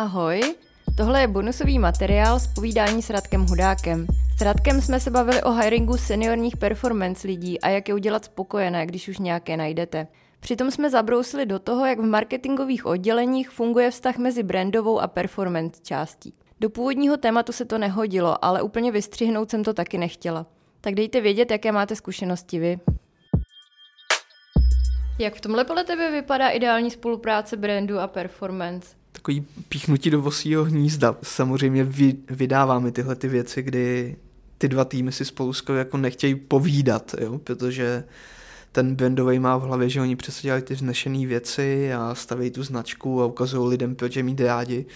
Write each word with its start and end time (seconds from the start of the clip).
Ahoj, 0.00 0.54
tohle 0.96 1.20
je 1.20 1.26
bonusový 1.26 1.78
materiál 1.78 2.40
z 2.40 2.46
povídání 2.46 3.02
s 3.02 3.10
Radkem 3.10 3.46
Hudákem. 3.46 4.06
S 4.38 4.40
Radkem 4.40 4.80
jsme 4.80 5.00
se 5.00 5.10
bavili 5.10 5.42
o 5.42 5.52
hiringu 5.52 5.96
seniorních 5.96 6.56
performance 6.56 7.26
lidí 7.26 7.60
a 7.60 7.68
jak 7.68 7.88
je 7.88 7.94
udělat 7.94 8.24
spokojené, 8.24 8.86
když 8.86 9.08
už 9.08 9.18
nějaké 9.18 9.56
najdete. 9.56 10.06
Přitom 10.40 10.70
jsme 10.70 10.90
zabrousili 10.90 11.46
do 11.46 11.58
toho, 11.58 11.86
jak 11.86 11.98
v 11.98 12.02
marketingových 12.02 12.86
odděleních 12.86 13.50
funguje 13.50 13.90
vztah 13.90 14.16
mezi 14.18 14.42
brandovou 14.42 15.00
a 15.00 15.06
performance 15.06 15.80
částí. 15.82 16.34
Do 16.60 16.70
původního 16.70 17.16
tématu 17.16 17.52
se 17.52 17.64
to 17.64 17.78
nehodilo, 17.78 18.44
ale 18.44 18.62
úplně 18.62 18.92
vystřihnout 18.92 19.50
jsem 19.50 19.64
to 19.64 19.74
taky 19.74 19.98
nechtěla. 19.98 20.46
Tak 20.80 20.94
dejte 20.94 21.20
vědět, 21.20 21.50
jaké 21.50 21.72
máte 21.72 21.96
zkušenosti 21.96 22.58
vy. 22.58 22.78
Jak 25.18 25.34
v 25.34 25.40
tomhle 25.40 25.64
podle 25.64 25.84
tebe 25.84 26.10
vypadá 26.10 26.48
ideální 26.48 26.90
spolupráce 26.90 27.56
brandu 27.56 27.98
a 27.98 28.06
performance? 28.06 28.99
Takový 29.30 29.46
píchnutí 29.68 30.10
do 30.10 30.22
vosího 30.22 30.64
hnízda. 30.64 31.16
Samozřejmě 31.22 31.84
vy, 31.84 32.16
vydáváme 32.30 32.92
tyhle 32.92 33.16
ty 33.16 33.28
věci, 33.28 33.62
kdy 33.62 34.16
ty 34.58 34.68
dva 34.68 34.84
týmy 34.84 35.12
si 35.12 35.24
spolu 35.24 35.52
jako 35.76 35.96
nechtějí 35.96 36.34
povídat, 36.34 37.14
jo? 37.20 37.38
protože 37.38 38.04
ten 38.72 38.94
brandový 38.94 39.38
má 39.38 39.56
v 39.56 39.62
hlavě, 39.62 39.88
že 39.88 40.00
oni 40.00 40.16
přece 40.16 40.42
dělají 40.42 40.62
ty 40.62 40.74
vznešené 40.74 41.26
věci 41.26 41.92
a 41.92 42.14
staví 42.14 42.50
tu 42.50 42.62
značku 42.62 43.22
a 43.22 43.26
ukazují 43.26 43.70
lidem, 43.70 43.94
proč 43.94 44.16
je 44.16 44.22
mít 44.22 44.40
rádi. 44.40 44.86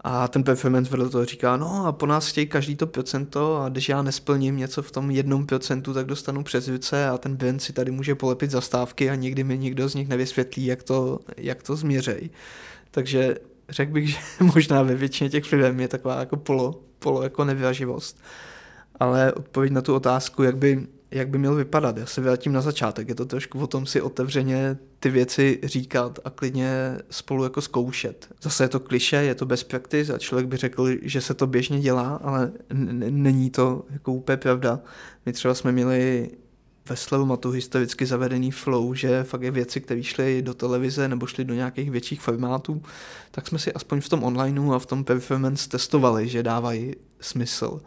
A 0.00 0.28
ten 0.28 0.44
performance 0.44 0.90
vedle 0.90 1.08
toho 1.08 1.24
říká, 1.24 1.56
no 1.56 1.86
a 1.86 1.92
po 1.92 2.06
nás 2.06 2.28
chtějí 2.28 2.46
každý 2.46 2.76
to 2.76 2.86
procento 2.86 3.56
a 3.56 3.68
když 3.68 3.88
já 3.88 4.02
nesplním 4.02 4.56
něco 4.56 4.82
v 4.82 4.90
tom 4.90 5.10
jednom 5.10 5.46
procentu, 5.46 5.94
tak 5.94 6.06
dostanu 6.06 6.44
přes 6.44 6.68
ruce 6.68 7.08
a 7.08 7.18
ten 7.18 7.36
brand 7.36 7.62
si 7.62 7.72
tady 7.72 7.90
může 7.90 8.14
polepit 8.14 8.50
zastávky 8.50 9.10
a 9.10 9.14
nikdy 9.14 9.44
mi 9.44 9.58
nikdo 9.58 9.88
z 9.88 9.94
nich 9.94 10.08
nevysvětlí, 10.08 10.66
jak 10.66 10.82
to, 10.82 11.18
jak 11.36 11.62
to 11.62 11.76
změřej. 11.76 12.30
Takže 12.96 13.36
řekl 13.68 13.92
bych, 13.92 14.08
že 14.10 14.18
možná 14.40 14.82
ve 14.82 14.94
většině 14.94 15.30
těch 15.30 15.44
firm 15.44 15.80
je 15.80 15.88
taková 15.88 16.20
jako 16.20 16.36
polo, 16.36 16.80
polo 16.98 17.22
jako 17.22 17.44
nevyraživost. 17.44 18.20
Ale 19.00 19.32
odpověď 19.32 19.72
na 19.72 19.82
tu 19.82 19.94
otázku, 19.94 20.42
jak 20.42 20.56
by 20.56 20.86
jak 21.10 21.28
by 21.28 21.38
měl 21.38 21.54
vypadat. 21.54 21.96
Já 21.96 22.06
se 22.06 22.20
vrátím 22.20 22.52
na 22.52 22.60
začátek. 22.60 23.08
Je 23.08 23.14
to 23.14 23.26
trošku 23.26 23.60
o 23.60 23.66
tom 23.66 23.86
si 23.86 24.00
otevřeně 24.00 24.78
ty 25.00 25.10
věci 25.10 25.60
říkat 25.64 26.18
a 26.24 26.30
klidně 26.30 26.98
spolu 27.10 27.44
jako 27.44 27.60
zkoušet. 27.60 28.28
Zase 28.42 28.64
je 28.64 28.68
to 28.68 28.80
kliše, 28.80 29.16
je 29.16 29.34
to 29.34 29.46
bez 29.46 29.64
practice 29.64 30.14
a 30.14 30.18
člověk 30.18 30.46
by 30.46 30.56
řekl, 30.56 30.88
že 31.02 31.20
se 31.20 31.34
to 31.34 31.46
běžně 31.46 31.80
dělá, 31.80 32.20
ale 32.22 32.52
není 33.10 33.50
to 33.50 33.84
jako 33.90 34.12
úplně 34.12 34.36
pravda. 34.36 34.80
My 35.26 35.32
třeba 35.32 35.54
jsme 35.54 35.72
měli 35.72 36.30
ve 36.88 36.96
Slevomatu 36.96 37.50
historicky 37.50 38.06
zavedený 38.06 38.50
flow, 38.50 38.94
že 38.94 39.24
fakt 39.24 39.42
je 39.42 39.50
věci, 39.50 39.80
které 39.80 40.02
šly 40.02 40.42
do 40.42 40.54
televize 40.54 41.08
nebo 41.08 41.26
šly 41.26 41.44
do 41.44 41.54
nějakých 41.54 41.90
větších 41.90 42.20
formátů, 42.20 42.82
tak 43.30 43.48
jsme 43.48 43.58
si 43.58 43.72
aspoň 43.72 44.00
v 44.00 44.08
tom 44.08 44.24
onlineu 44.24 44.72
a 44.72 44.78
v 44.78 44.86
tom 44.86 45.04
performance 45.04 45.68
testovali, 45.68 46.28
že 46.28 46.42
dávají 46.42 46.94
smysl. 47.20 47.80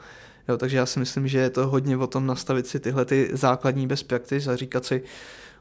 Jo, 0.50 0.58
takže 0.58 0.78
já 0.78 0.86
si 0.86 1.00
myslím, 1.00 1.28
že 1.28 1.38
je 1.38 1.50
to 1.50 1.68
hodně 1.68 1.98
o 1.98 2.08
tom 2.08 2.26
nastavit 2.26 2.68
si 2.68 2.80
tyhle 2.80 3.06
ty 3.06 3.30
základní 3.34 3.88
best 3.88 4.08
practice 4.08 4.52
a 4.52 4.56
říkat 4.56 4.86
si, 4.86 5.04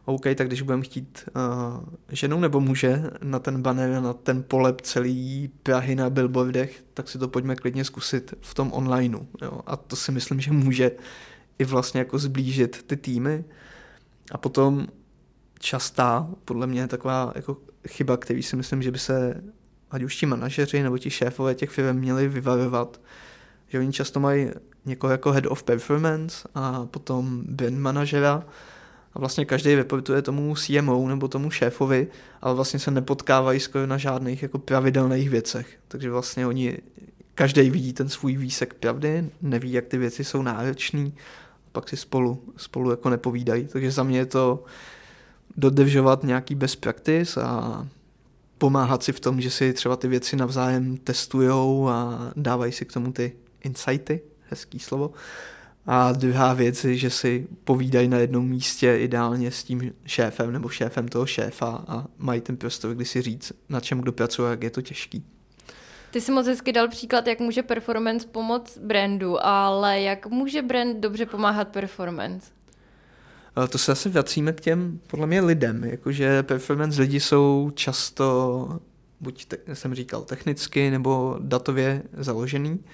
OK, 0.04 0.22
tak 0.34 0.46
když 0.46 0.62
budeme 0.62 0.82
chtít 0.82 1.28
uh, 1.36 1.84
ženu 2.08 2.40
nebo 2.40 2.60
muže 2.60 3.02
na 3.22 3.38
ten 3.38 3.62
banner, 3.62 4.02
na 4.02 4.12
ten 4.12 4.42
polep 4.42 4.80
celý 4.80 5.50
Prahy 5.62 5.94
na 5.94 6.10
billboardech, 6.10 6.84
tak 6.94 7.08
si 7.08 7.18
to 7.18 7.28
pojďme 7.28 7.56
klidně 7.56 7.84
zkusit 7.84 8.34
v 8.40 8.54
tom 8.54 8.72
onlineu. 8.72 9.20
Jo? 9.42 9.60
A 9.66 9.76
to 9.76 9.96
si 9.96 10.12
myslím, 10.12 10.40
že 10.40 10.52
může 10.52 10.90
i 11.58 11.64
vlastně 11.64 11.98
jako 11.98 12.18
zblížit 12.18 12.82
ty 12.86 12.96
týmy. 12.96 13.44
A 14.32 14.38
potom 14.38 14.86
častá, 15.58 16.28
podle 16.44 16.66
mě 16.66 16.86
taková 16.86 17.32
jako 17.34 17.56
chyba, 17.88 18.16
který 18.16 18.42
si 18.42 18.56
myslím, 18.56 18.82
že 18.82 18.90
by 18.90 18.98
se 18.98 19.42
ať 19.90 20.02
už 20.02 20.16
ti 20.16 20.26
manažeři 20.26 20.82
nebo 20.82 20.98
ti 20.98 21.10
šéfové 21.10 21.54
těch 21.54 21.70
firm 21.70 21.96
měli 21.96 22.28
vyvarovat, 22.28 23.00
že 23.68 23.78
oni 23.78 23.92
často 23.92 24.20
mají 24.20 24.48
někoho 24.84 25.10
jako 25.10 25.32
head 25.32 25.46
of 25.46 25.62
performance 25.62 26.48
a 26.54 26.86
potom 26.86 27.42
brand 27.46 27.78
manažera 27.78 28.44
a 29.14 29.18
vlastně 29.18 29.44
každý 29.44 29.74
reportuje 29.74 30.22
tomu 30.22 30.54
CMO 30.54 31.08
nebo 31.08 31.28
tomu 31.28 31.50
šéfovi, 31.50 32.08
ale 32.42 32.54
vlastně 32.54 32.78
se 32.78 32.90
nepotkávají 32.90 33.60
skoro 33.60 33.86
na 33.86 33.98
žádných 33.98 34.42
jako 34.42 34.58
pravidelných 34.58 35.30
věcech. 35.30 35.78
Takže 35.88 36.10
vlastně 36.10 36.46
oni, 36.46 36.78
každý 37.34 37.70
vidí 37.70 37.92
ten 37.92 38.08
svůj 38.08 38.36
výsek 38.36 38.74
pravdy, 38.74 39.30
neví, 39.42 39.72
jak 39.72 39.86
ty 39.86 39.98
věci 39.98 40.24
jsou 40.24 40.42
náročné, 40.42 41.10
pak 41.78 41.88
si 41.88 41.96
spolu, 41.96 42.42
spolu 42.56 42.90
jako 42.90 43.10
nepovídají. 43.10 43.66
Takže 43.66 43.90
za 43.90 44.02
mě 44.02 44.18
je 44.18 44.26
to 44.26 44.64
dodržovat 45.56 46.24
nějaký 46.24 46.54
best 46.54 46.76
practice 46.76 47.42
a 47.42 47.86
pomáhat 48.58 49.02
si 49.02 49.12
v 49.12 49.20
tom, 49.20 49.40
že 49.40 49.50
si 49.50 49.72
třeba 49.72 49.96
ty 49.96 50.08
věci 50.08 50.36
navzájem 50.36 50.96
testujou 50.96 51.88
a 51.88 52.30
dávají 52.36 52.72
si 52.72 52.84
k 52.84 52.92
tomu 52.92 53.12
ty 53.12 53.32
insighty, 53.64 54.20
hezký 54.50 54.78
slovo. 54.78 55.10
A 55.86 56.12
druhá 56.12 56.54
věc 56.54 56.84
je, 56.84 56.96
že 56.96 57.10
si 57.10 57.46
povídají 57.64 58.08
na 58.08 58.18
jednom 58.18 58.48
místě 58.48 58.96
ideálně 58.98 59.50
s 59.50 59.64
tím 59.64 59.92
šéfem 60.04 60.52
nebo 60.52 60.68
šéfem 60.68 61.08
toho 61.08 61.26
šéfa 61.26 61.84
a 61.88 62.06
mají 62.18 62.40
ten 62.40 62.56
prostor, 62.56 62.94
kdy 62.94 63.04
si 63.04 63.22
říct, 63.22 63.52
na 63.68 63.80
čem 63.80 64.00
kdo 64.00 64.12
pracuje, 64.12 64.50
jak 64.50 64.62
je 64.62 64.70
to 64.70 64.82
těžký. 64.82 65.24
Ty 66.10 66.20
jsi 66.20 66.32
moc 66.32 66.46
hezky 66.46 66.72
dal 66.72 66.88
příklad, 66.88 67.26
jak 67.26 67.40
může 67.40 67.62
performance 67.62 68.28
pomoct 68.28 68.78
brandu, 68.78 69.46
ale 69.46 70.00
jak 70.00 70.26
může 70.26 70.62
brand 70.62 70.96
dobře 71.00 71.26
pomáhat 71.26 71.68
performance? 71.68 72.50
To 73.70 73.78
se 73.78 73.92
asi 73.92 74.08
vracíme 74.08 74.52
k 74.52 74.60
těm, 74.60 75.00
podle 75.06 75.26
mě, 75.26 75.40
lidem. 75.40 75.84
Jakože 75.84 76.42
performance 76.42 77.00
lidi 77.00 77.20
jsou 77.20 77.70
často, 77.74 78.68
buď 79.20 79.44
te, 79.44 79.74
jsem 79.74 79.94
říkal, 79.94 80.22
technicky 80.22 80.90
nebo 80.90 81.36
datově 81.40 82.02
založený 82.12 82.84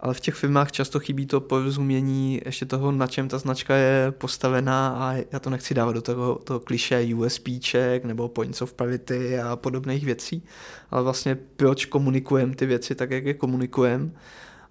ale 0.00 0.14
v 0.14 0.20
těch 0.20 0.34
firmách 0.34 0.72
často 0.72 1.00
chybí 1.00 1.26
to 1.26 1.40
porozumění 1.40 2.40
ještě 2.44 2.66
toho, 2.66 2.92
na 2.92 3.06
čem 3.06 3.28
ta 3.28 3.38
značka 3.38 3.76
je 3.76 4.12
postavená 4.12 4.88
a 4.88 5.24
já 5.32 5.38
to 5.38 5.50
nechci 5.50 5.74
dávat 5.74 5.92
do 5.92 6.02
toho, 6.02 6.34
toho 6.34 6.60
kliše 6.60 7.08
USPček 7.14 8.04
nebo 8.04 8.28
points 8.28 8.62
of 8.62 8.72
parity 8.72 9.38
a 9.38 9.56
podobných 9.56 10.04
věcí, 10.04 10.42
ale 10.90 11.02
vlastně 11.02 11.38
proč 11.56 11.84
komunikujeme 11.84 12.54
ty 12.54 12.66
věci 12.66 12.94
tak, 12.94 13.10
jak 13.10 13.24
je 13.24 13.34
komunikujeme 13.34 14.10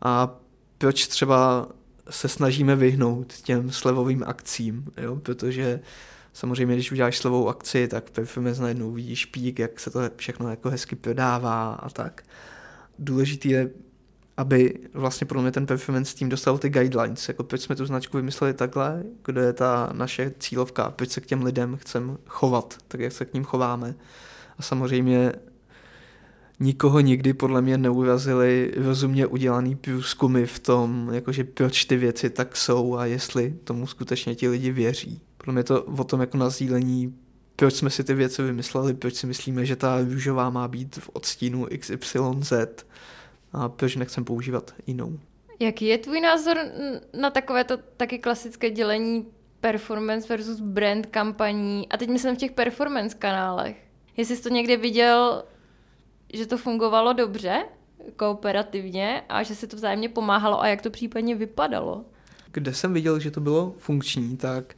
a 0.02 0.40
proč 0.78 1.08
třeba 1.08 1.70
se 2.10 2.28
snažíme 2.28 2.76
vyhnout 2.76 3.34
těm 3.34 3.72
slevovým 3.72 4.24
akcím, 4.28 4.86
jo? 4.98 5.16
protože 5.16 5.80
samozřejmě, 6.34 6.76
když 6.76 6.92
uděláš 6.92 7.18
slevou 7.18 7.50
akci, 7.50 7.88
tak 7.88 8.10
performance 8.10 8.62
najednou 8.62 8.92
vidíš 8.92 9.26
pík, 9.26 9.60
jak 9.60 9.80
se 9.80 9.90
to 9.90 10.00
všechno 10.16 10.50
jako 10.50 10.70
hezky 10.70 10.96
prodává 10.96 11.74
a 11.74 11.90
tak. 11.90 12.24
Důležitý 13.00 13.50
je 13.50 13.70
aby 14.40 14.74
vlastně 14.94 15.28
pro 15.28 15.42
mě 15.42 15.52
ten 15.52 15.66
performance 15.66 16.16
tým 16.16 16.30
dostal 16.30 16.58
ty 16.58 16.70
guidelines, 16.70 17.28
jako 17.28 17.44
proč 17.44 17.62
jsme 17.62 17.76
tu 17.76 17.86
značku 17.86 18.18
vymysleli 18.18 18.54
takhle, 18.54 19.04
kde 19.26 19.42
je 19.42 19.54
ta 19.54 19.90
naše 19.94 20.32
cílovka, 20.40 20.90
proč 20.90 21.10
se 21.10 21.22
k 21.22 21.26
těm 21.26 21.44
lidem 21.44 21.78
chceme 21.78 22.14
chovat, 22.28 22.78
tak 22.88 23.02
jak 23.02 23.12
se 23.12 23.26
k 23.26 23.34
ním 23.34 23.44
chováme. 23.44 23.96
A 24.58 24.62
samozřejmě 24.62 25.32
nikoho 26.60 27.00
nikdy 27.00 27.34
podle 27.34 27.62
mě 27.62 27.78
neurazili 27.78 28.74
rozumně 28.78 29.28
udělaný 29.28 29.76
průzkumy 29.76 30.46
v 30.46 30.60
tom, 30.60 31.10
jakože 31.14 31.44
proč 31.44 31.86
ty 31.86 31.98
věci 31.98 32.30
tak 32.30 32.58
jsou 32.58 32.96
a 32.96 33.06
jestli 33.06 33.56
tomu 33.64 33.88
skutečně 33.88 34.36
ti 34.36 34.48
lidi 34.50 34.72
věří. 34.72 35.22
Podle 35.38 35.54
mě 35.54 35.64
to 35.64 35.84
o 35.84 36.04
tom 36.04 36.22
jako 36.22 36.38
nazdílení, 36.38 37.16
proč 37.56 37.74
jsme 37.74 37.90
si 37.90 38.04
ty 38.04 38.14
věci 38.14 38.44
vymysleli, 38.44 38.94
proč 38.94 39.16
si 39.16 39.28
myslíme, 39.28 39.66
že 39.66 39.76
ta 39.76 40.00
růžová 40.02 40.50
má 40.50 40.68
být 40.68 40.96
v 40.96 41.10
odstínu 41.14 41.68
XYZ, 41.80 42.54
a 43.54 43.70
proč 43.70 43.96
nechcem 43.96 44.26
používat 44.26 44.74
jinou. 44.88 45.20
Jaký 45.60 45.86
je 45.86 45.98
tvůj 45.98 46.22
názor 46.22 46.58
na 47.14 47.30
takové 47.30 47.64
to 47.64 47.78
taky 47.78 48.20
klasické 48.20 48.70
dělení 48.70 49.28
performance 49.62 50.28
versus 50.28 50.60
brand 50.60 51.06
kampaní 51.06 51.90
a 51.90 51.98
teď 51.98 52.10
myslím 52.10 52.36
v 52.36 52.38
těch 52.38 52.52
performance 52.52 53.18
kanálech. 53.18 53.78
Jestli 54.18 54.36
jsi 54.36 54.44
to 54.44 54.50
někde 54.50 54.78
viděl, 54.78 55.44
že 56.34 56.46
to 56.46 56.58
fungovalo 56.58 57.14
dobře, 57.14 57.66
kooperativně 58.16 59.24
a 59.30 59.44
že 59.44 59.56
se 59.56 59.68
to 59.68 59.76
vzájemně 59.76 60.10
pomáhalo 60.10 60.62
a 60.62 60.68
jak 60.68 60.82
to 60.82 60.90
případně 60.90 61.36
vypadalo? 61.36 62.06
Kde 62.52 62.74
jsem 62.74 62.94
viděl, 62.94 63.20
že 63.20 63.32
to 63.32 63.42
bylo 63.42 63.76
funkční, 63.78 64.38
tak 64.38 64.76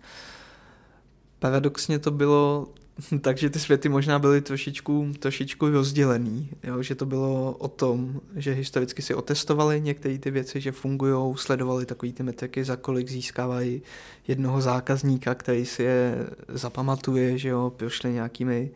paradoxně 1.39 1.99
to 1.99 2.11
bylo 2.11 2.67
takže 3.21 3.49
ty 3.49 3.59
světy 3.59 3.89
možná 3.89 4.19
byly 4.19 4.41
trošičku, 4.41 5.11
trošičku 5.19 5.69
rozdělený, 5.69 6.49
jo? 6.63 6.83
že 6.83 6.95
to 6.95 7.05
bylo 7.05 7.51
o 7.51 7.67
tom, 7.67 8.21
že 8.35 8.51
historicky 8.51 9.01
si 9.01 9.15
otestovali 9.15 9.81
některé 9.81 10.17
ty 10.17 10.31
věci, 10.31 10.61
že 10.61 10.71
fungují, 10.71 11.35
sledovali 11.37 11.85
takový 11.85 12.13
ty 12.13 12.23
metriky, 12.23 12.63
za 12.63 12.75
kolik 12.75 13.09
získávají 13.09 13.81
jednoho 14.27 14.61
zákazníka, 14.61 15.35
který 15.35 15.65
si 15.65 15.83
je 15.83 16.27
zapamatuje, 16.47 17.37
že 17.37 17.49
jo, 17.49 17.73
prošli 17.77 18.13
nějakými 18.13 18.71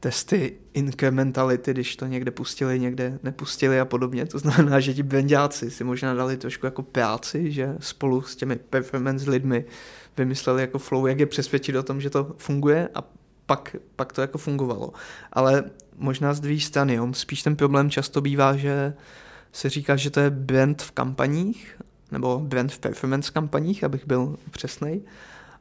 testy 0.00 0.54
incrementality, 0.74 1.70
když 1.70 1.96
to 1.96 2.06
někde 2.06 2.30
pustili, 2.30 2.80
někde 2.80 3.18
nepustili 3.22 3.80
a 3.80 3.84
podobně. 3.84 4.26
To 4.26 4.38
znamená, 4.38 4.80
že 4.80 4.94
ti 4.94 5.02
brandáci 5.02 5.70
si 5.70 5.84
možná 5.84 6.14
dali 6.14 6.36
trošku 6.36 6.66
jako 6.66 6.82
práci, 6.82 7.52
že 7.52 7.76
spolu 7.80 8.22
s 8.22 8.36
těmi 8.36 8.56
performance 8.56 9.30
lidmi 9.30 9.64
vymysleli 10.16 10.60
jako 10.60 10.78
flow, 10.78 11.06
jak 11.06 11.20
je 11.20 11.26
přesvědčit 11.26 11.76
o 11.76 11.82
tom, 11.82 12.00
že 12.00 12.10
to 12.10 12.34
funguje 12.38 12.88
a 12.94 13.04
pak, 13.46 13.76
pak 13.96 14.12
to 14.12 14.20
jako 14.20 14.38
fungovalo. 14.38 14.92
Ale 15.32 15.64
možná 15.96 16.34
z 16.34 16.40
dvě 16.40 16.60
strany. 16.60 17.00
On 17.00 17.14
spíš 17.14 17.42
ten 17.42 17.56
problém 17.56 17.90
často 17.90 18.20
bývá, 18.20 18.56
že 18.56 18.94
se 19.52 19.70
říká, 19.70 19.96
že 19.96 20.10
to 20.10 20.20
je 20.20 20.30
brand 20.30 20.82
v 20.82 20.90
kampaních, 20.90 21.80
nebo 22.12 22.38
brand 22.38 22.72
v 22.72 22.78
performance 22.78 23.32
kampaních, 23.32 23.84
abych 23.84 24.06
byl 24.06 24.36
přesnej. 24.50 25.02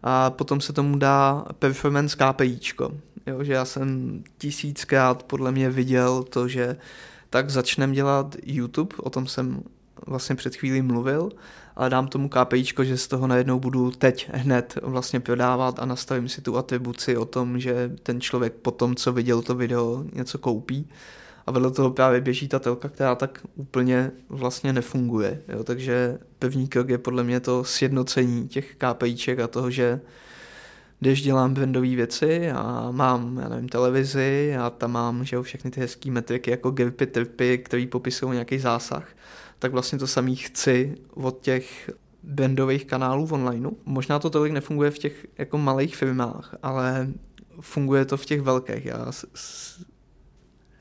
A 0.03 0.29
potom 0.29 0.61
se 0.61 0.73
tomu 0.73 0.97
dá 0.97 1.45
performance 1.59 2.17
KPIčko. 2.17 2.91
Jo, 3.27 3.43
že 3.43 3.53
já 3.53 3.65
jsem 3.65 4.23
tisíckrát 4.37 5.23
podle 5.23 5.51
mě 5.51 5.69
viděl 5.69 6.23
to, 6.23 6.47
že 6.47 6.77
tak 7.29 7.49
začneme 7.49 7.93
dělat 7.93 8.35
YouTube, 8.45 8.95
o 8.97 9.09
tom 9.09 9.27
jsem 9.27 9.63
vlastně 10.07 10.35
před 10.35 10.55
chvílí 10.55 10.81
mluvil, 10.81 11.29
ale 11.75 11.89
dám 11.89 12.07
tomu 12.07 12.29
KPIčko, 12.29 12.83
že 12.83 12.97
z 12.97 13.07
toho 13.07 13.27
najednou 13.27 13.59
budu 13.59 13.91
teď 13.91 14.29
hned 14.33 14.77
vlastně 14.81 15.19
prodávat 15.19 15.79
a 15.79 15.85
nastavím 15.85 16.29
si 16.29 16.41
tu 16.41 16.57
atribuci 16.57 17.17
o 17.17 17.25
tom, 17.25 17.59
že 17.59 17.91
ten 18.03 18.21
člověk 18.21 18.53
po 18.53 18.71
tom, 18.71 18.95
co 18.95 19.13
viděl 19.13 19.41
to 19.41 19.55
video, 19.55 20.03
něco 20.13 20.37
koupí. 20.37 20.89
A 21.47 21.51
vedle 21.51 21.71
toho 21.71 21.91
právě 21.91 22.21
běží 22.21 22.47
ta 22.47 22.59
telka, 22.59 22.89
která 22.89 23.15
tak 23.15 23.41
úplně 23.55 24.11
vlastně 24.29 24.73
nefunguje. 24.73 25.41
Jo? 25.47 25.63
Takže 25.63 26.17
první 26.39 26.67
krok 26.67 26.89
je 26.89 26.97
podle 26.97 27.23
mě 27.23 27.39
to 27.39 27.63
sjednocení 27.63 28.47
těch 28.47 28.75
KPIček 28.75 29.39
a 29.39 29.47
toho, 29.47 29.71
že 29.71 30.01
když 30.99 31.21
dělám 31.21 31.53
brandové 31.53 31.87
věci 31.87 32.51
a 32.51 32.91
mám, 32.91 33.37
já 33.37 33.49
nevím, 33.49 33.69
televizi 33.69 34.55
a 34.59 34.69
tam 34.69 34.91
mám, 34.91 35.25
že 35.25 35.35
jo, 35.35 35.43
všechny 35.43 35.71
ty 35.71 35.79
hezké 35.79 36.11
metriky 36.11 36.51
jako 36.51 36.71
GIPy, 36.71 37.05
trpy, 37.05 37.57
který 37.57 37.87
popisují 37.87 38.33
nějaký 38.33 38.59
zásah, 38.59 39.07
tak 39.63 39.71
vlastně 39.71 39.99
to 39.99 40.07
samý 40.07 40.35
chci 40.35 40.95
od 41.13 41.41
těch 41.41 41.89
brandových 42.23 42.85
kanálů 42.85 43.25
v 43.25 43.33
onlineu. 43.33 43.71
Možná 43.85 44.19
to 44.19 44.29
tolik 44.29 44.53
nefunguje 44.53 44.91
v 44.91 44.97
těch 44.97 45.27
jako 45.37 45.57
malých 45.57 45.95
firmách, 45.95 46.55
ale 46.63 47.07
funguje 47.61 48.05
to 48.05 48.17
v 48.17 48.25
těch 48.25 48.41
velkých. 48.41 48.85
Já 48.85 49.11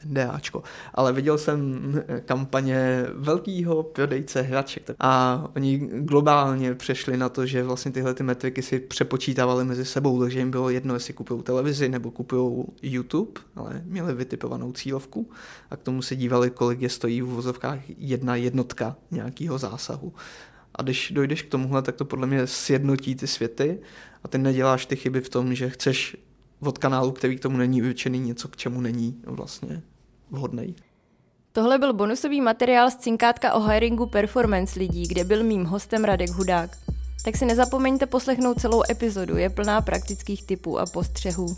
DAčko. 0.05 0.63
Ale 0.95 1.13
viděl 1.13 1.39
jsem 1.39 1.83
kampaně 2.25 3.07
velkého 3.15 3.83
prodejce 3.83 4.43
hraček 4.43 4.91
a 5.01 5.45
oni 5.57 5.79
globálně 5.93 6.75
přešli 6.75 7.17
na 7.17 7.29
to, 7.29 7.47
že 7.47 7.63
vlastně 7.63 7.93
tyhle 7.93 8.15
ty 8.15 8.23
metriky 8.23 8.63
si 8.63 8.81
přepočítávali 8.81 9.65
mezi 9.65 9.85
sebou, 9.85 10.21
takže 10.21 10.39
jim 10.39 10.51
bylo 10.51 10.71
jedno, 10.71 10.95
jestli 10.95 11.13
kupují 11.13 11.43
televizi 11.43 11.89
nebo 11.89 12.11
kupují 12.11 12.65
YouTube, 12.83 13.41
ale 13.57 13.83
měli 13.85 14.15
vytipovanou 14.15 14.73
cílovku 14.73 15.31
a 15.71 15.77
k 15.77 15.83
tomu 15.83 16.03
se 16.03 16.17
dívali, 16.17 16.51
kolik 16.51 16.81
je 16.81 16.89
stojí 16.89 17.23
v 17.23 17.27
vozovkách 17.27 17.79
jedna 17.99 18.37
jednotka 18.37 18.97
nějakého 19.11 19.59
zásahu. 19.59 20.13
A 20.75 20.83
když 20.83 21.13
dojdeš 21.15 21.43
k 21.43 21.51
tomuhle, 21.51 21.83
tak 21.83 21.97
to 21.97 22.05
podle 22.05 22.27
mě 22.27 22.47
sjednotí 22.47 23.15
ty 23.15 23.27
světy 23.27 23.79
a 24.25 24.29
ty 24.29 24.39
neděláš 24.39 24.87
ty 24.87 24.97
chyby 24.97 25.21
v 25.21 25.29
tom, 25.29 25.55
že 25.55 25.71
chceš 25.71 26.17
od 26.61 26.79
kanálu, 26.79 27.13
který 27.13 27.37
k 27.37 27.41
tomu 27.41 27.57
není 27.57 27.83
určený, 27.83 28.19
něco, 28.19 28.49
k 28.49 28.57
čemu 28.57 28.81
není 28.81 29.23
vlastně 29.27 29.83
vhodný. 30.33 30.77
Tohle 31.53 31.79
byl 31.79 31.93
bonusový 31.93 32.41
materiál 32.41 32.91
z 32.91 32.97
cinkátka 32.97 33.55
o 33.55 33.61
hiringu 33.61 34.07
performance 34.07 34.79
lidí, 34.79 35.09
kde 35.09 35.25
byl 35.25 35.45
mým 35.45 35.65
hostem 35.65 36.05
Radek 36.05 36.31
Hudák. 36.31 36.71
Tak 37.25 37.37
si 37.37 37.45
nezapomeňte 37.45 38.07
poslechnout 38.07 38.61
celou 38.61 38.83
epizodu, 38.91 39.37
je 39.37 39.51
plná 39.51 39.81
praktických 39.81 40.47
typů 40.47 40.79
a 40.79 40.87
postřehů. 40.87 41.57